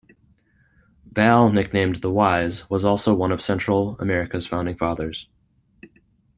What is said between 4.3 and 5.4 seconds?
founding fathers.